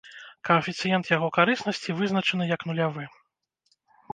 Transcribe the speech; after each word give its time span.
Каэфіцыент 0.47 1.11
яго 1.17 1.27
карыснасці 1.37 1.97
вызначаны 1.99 2.43
як 2.55 2.61
нулявы. 2.71 3.03